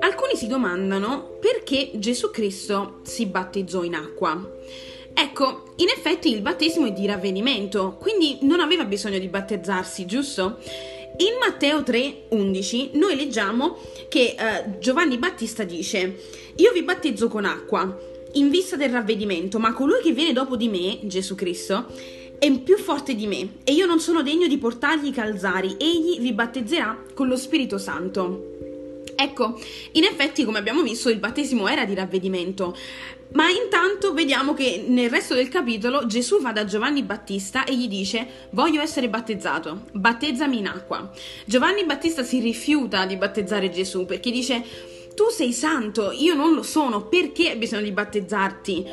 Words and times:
Alcuni 0.00 0.36
si 0.36 0.46
domandano 0.46 1.38
perché 1.40 1.92
Gesù 1.94 2.30
Cristo 2.30 3.00
si 3.02 3.24
battezzò 3.26 3.82
in 3.82 3.94
acqua. 3.94 4.38
Ecco, 5.14 5.72
in 5.76 5.88
effetti 5.88 6.30
il 6.30 6.42
battesimo 6.42 6.86
è 6.86 6.92
di 6.92 7.06
ravvedimento, 7.06 7.96
quindi 7.98 8.38
non 8.42 8.60
aveva 8.60 8.84
bisogno 8.84 9.18
di 9.18 9.28
battezzarsi, 9.28 10.04
giusto? 10.04 10.58
In 11.16 11.38
Matteo 11.40 11.80
3:11 11.80 12.90
noi 12.94 13.16
leggiamo 13.16 13.78
che 14.08 14.34
eh, 14.36 14.78
Giovanni 14.80 15.16
Battista 15.16 15.64
dice: 15.64 16.20
Io 16.56 16.72
vi 16.72 16.82
battezzo 16.82 17.28
con 17.28 17.44
acqua 17.44 18.12
in 18.34 18.50
vista 18.50 18.76
del 18.76 18.90
ravvedimento, 18.90 19.58
ma 19.58 19.72
colui 19.72 20.02
che 20.02 20.12
viene 20.12 20.32
dopo 20.32 20.56
di 20.56 20.68
me, 20.68 20.98
Gesù 21.02 21.34
Cristo, 21.34 21.86
è 22.44 22.58
più 22.58 22.76
forte 22.76 23.14
di 23.14 23.26
me 23.26 23.54
e 23.64 23.72
io 23.72 23.86
non 23.86 24.00
sono 24.00 24.22
degno 24.22 24.46
di 24.46 24.58
portargli 24.58 25.06
i 25.06 25.12
calzari. 25.12 25.76
Egli 25.78 26.20
vi 26.20 26.34
battezzerà 26.34 27.02
con 27.14 27.26
lo 27.26 27.36
Spirito 27.36 27.78
Santo. 27.78 28.50
Ecco, 29.16 29.58
in 29.92 30.04
effetti, 30.04 30.44
come 30.44 30.58
abbiamo 30.58 30.82
visto, 30.82 31.08
il 31.08 31.18
battesimo 31.18 31.68
era 31.68 31.86
di 31.86 31.94
ravvedimento. 31.94 32.76
Ma 33.32 33.48
intanto 33.48 34.12
vediamo 34.12 34.52
che 34.52 34.84
nel 34.86 35.08
resto 35.08 35.34
del 35.34 35.48
capitolo 35.48 36.04
Gesù 36.04 36.42
va 36.42 36.52
da 36.52 36.66
Giovanni 36.66 37.02
Battista 37.02 37.64
e 37.64 37.74
gli 37.76 37.88
dice: 37.88 38.26
Voglio 38.50 38.82
essere 38.82 39.08
battezzato, 39.08 39.86
battezzami 39.92 40.58
in 40.58 40.66
acqua. 40.66 41.10
Giovanni 41.46 41.84
Battista 41.84 42.22
si 42.22 42.40
rifiuta 42.40 43.06
di 43.06 43.16
battezzare 43.16 43.70
Gesù 43.70 44.04
perché 44.04 44.30
dice: 44.30 44.62
Tu 45.14 45.28
sei 45.30 45.52
santo, 45.52 46.10
io 46.10 46.34
non 46.34 46.54
lo 46.54 46.64
sono, 46.64 47.06
perché 47.06 47.50
hai 47.50 47.56
bisogno 47.56 47.82
di 47.82 47.92
battezzarti? 47.92 48.84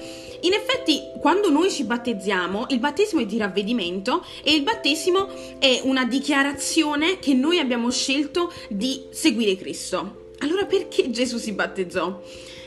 In 0.41 0.53
effetti, 0.53 1.02
quando 1.20 1.49
noi 1.49 1.71
ci 1.71 1.84
battezziamo, 1.84 2.67
il 2.70 2.79
battesimo 2.79 3.21
è 3.21 3.25
di 3.25 3.38
ravvedimento 3.38 4.23
e 4.43 4.53
il 4.53 4.62
battesimo 4.62 5.29
è 5.57 5.81
una 5.84 6.05
dichiarazione 6.05 7.17
che 7.17 7.34
noi 7.34 7.57
abbiamo 7.57 7.89
scelto 7.89 8.53
di 8.70 9.05
seguire 9.09 9.55
Cristo. 9.55 10.29
Allora 10.40 10.65
perché 10.65 11.10
Gesù 11.10 11.37
si 11.37 11.54
battezzò? 11.54 12.21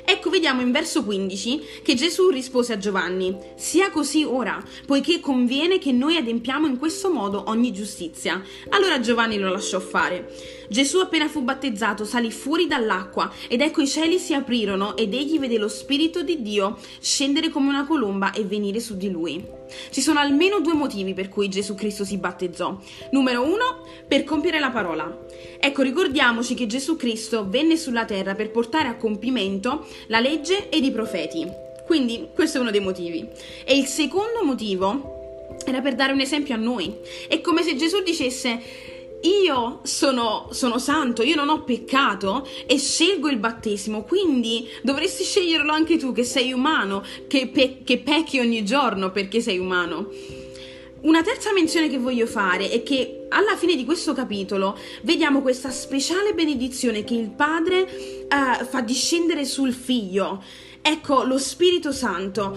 Ecco, 0.07 0.29
vediamo 0.29 0.61
in 0.61 0.71
verso 0.71 1.03
15 1.03 1.81
che 1.83 1.95
Gesù 1.95 2.29
rispose 2.29 2.75
a 2.75 2.79
Giovanni, 2.79 3.37
sia 3.57 3.91
così 3.91 4.23
ora, 4.23 4.63
poiché 4.87 5.19
conviene 5.19 5.79
che 5.79 5.93
noi 5.93 6.17
adempiamo 6.17 6.67
in 6.67 6.79
questo 6.79 7.11
modo 7.11 7.45
ogni 7.47 7.73
giustizia. 7.73 8.43
Allora 8.69 9.01
Giovanni 9.01 9.39
lo 9.39 9.51
lasciò 9.51 9.81
fare. 9.81 10.31
Gesù 10.69 10.99
appena 10.99 11.29
fu 11.29 11.43
battezzato 11.43 12.05
salì 12.05 12.31
fuori 12.31 12.67
dall'acqua 12.67 13.33
ed 13.49 13.63
ecco 13.63 13.81
i 13.81 13.89
cieli 13.89 14.19
si 14.19 14.35
aprirono 14.35 14.97
ed 14.97 15.15
egli 15.15 15.39
vede 15.39 15.57
lo 15.57 15.69
Spirito 15.69 16.23
di 16.23 16.43
Dio 16.43 16.79
scendere 17.01 17.49
come 17.49 17.69
una 17.69 17.87
colomba 17.87 18.33
e 18.33 18.45
venire 18.45 18.81
su 18.81 18.97
di 18.97 19.11
lui. 19.11 19.43
Ci 19.91 20.01
sono 20.03 20.19
almeno 20.19 20.61
due 20.61 20.75
motivi 20.75 21.15
per 21.15 21.29
cui 21.29 21.49
Gesù 21.49 21.75
Cristo 21.75 22.05
si 22.05 22.19
battezzò. 22.19 22.79
Numero 23.13 23.43
uno, 23.43 23.87
per 24.07 24.25
compiere 24.25 24.59
la 24.59 24.71
parola. 24.71 25.24
Ecco, 25.59 25.83
ricordiamoci 25.83 26.55
che 26.55 26.67
Gesù 26.67 26.97
Cristo 26.97 27.49
venne 27.49 27.77
sulla 27.77 28.05
terra 28.05 28.35
per 28.35 28.51
portare 28.51 28.89
a 28.89 28.97
compimento 28.97 29.87
la 30.09 30.21
legge 30.21 30.69
ed 30.69 30.85
i 30.85 30.91
profeti. 30.91 31.47
Quindi 31.87 32.29
questo 32.35 32.59
è 32.59 32.61
uno 32.61 32.71
dei 32.71 32.81
motivi. 32.81 33.27
E 33.65 33.77
il 33.77 33.87
secondo 33.87 34.43
motivo 34.45 35.47
era 35.65 35.81
per 35.81 35.95
dare 35.95 36.13
un 36.13 36.21
esempio 36.21 36.55
a 36.55 36.59
noi. 36.59 36.95
È 37.29 37.41
come 37.41 37.63
se 37.63 37.77
Gesù 37.77 38.03
dicesse 38.03 38.93
io 39.25 39.81
sono, 39.85 40.49
sono, 40.51 40.79
santo, 40.79 41.23
io 41.23 41.35
non 41.35 41.49
ho 41.49 41.63
peccato 41.63 42.47
e 42.67 42.79
scelgo 42.79 43.31
il 43.31 43.39
battesimo, 43.39 44.03
quindi 44.03 44.69
dovresti 44.83 45.25
sceglierlo 45.25 45.73
anche 45.73 45.97
tu 45.97 46.13
che 46.13 46.25
sei 46.25 46.53
umano, 46.53 47.03
che, 47.27 47.49
pe- 47.49 47.79
che 47.85 47.99
pecchi 47.99 48.39
ogni 48.39 48.65
giorno 48.65 49.11
perché 49.11 49.41
sei 49.41 49.59
umano. 49.59 50.11
Una 51.05 51.23
terza 51.23 51.53
menzione 51.53 51.91
che 51.91 51.99
voglio 51.99 52.27
fare 52.27 52.71
è 52.71 52.83
che 52.83 53.27
alla 53.29 53.57
fine 53.57 53.77
di 53.77 53.85
questo 53.85 54.15
capitolo 54.15 54.79
vediamo 55.03 55.43
questa 55.43 55.71
speciale 55.71 56.33
benedizione 56.33 57.05
che 57.05 57.13
il 57.13 57.29
Padre 57.29 57.83
uh, 57.83 58.65
fa 58.65 58.81
discendere 58.81 59.45
sul 59.45 59.75
Figlio. 59.75 60.43
Ecco, 60.81 61.25
lo 61.25 61.37
Spirito 61.37 61.93
Santo 61.93 62.57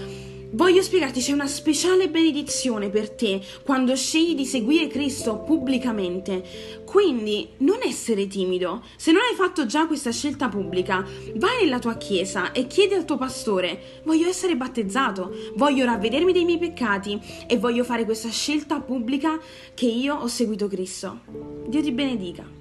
Voglio 0.52 0.82
spiegarti, 0.82 1.20
c'è 1.20 1.34
una 1.34 1.46
speciale 1.46 2.10
benedizione 2.10 2.90
per 2.90 3.10
te 3.10 3.42
quando 3.64 3.96
scegli 3.96 4.34
di 4.34 4.46
seguire 4.46 4.88
Cristo 4.88 5.40
pubblicamente. 5.40 6.82
Quindi 6.86 7.50
non 7.58 7.80
essere 7.84 8.28
timido. 8.28 8.84
Se 8.96 9.12
non 9.12 9.22
hai 9.30 9.36
fatto 9.36 9.66
già 9.66 9.88
questa 9.88 10.12
scelta 10.12 10.48
pubblica, 10.48 11.06
vai 11.36 11.64
nella 11.64 11.80
tua 11.80 11.98
chiesa 11.98 12.54
e 12.54 12.66
chiedi 12.66 12.94
al 12.94 13.04
tuo 13.06 13.18
pastore: 13.18 14.02
Voglio 14.06 14.28
essere 14.28 14.56
battezzato, 14.56 15.36
voglio 15.56 15.86
ravvedermi 15.86 16.32
dei 16.32 16.46
miei 16.46 16.60
peccati 16.60 17.20
e 17.46 17.58
voglio 17.58 17.84
fare 17.84 18.06
questa 18.06 18.30
scelta 18.30 18.80
pubblica 18.80 19.38
che 19.74 19.86
io 19.86 20.16
ho 20.16 20.28
seguito 20.28 20.68
Cristo. 20.68 21.20
Dio 21.68 21.82
ti 21.82 21.92
benedica. 21.92 22.57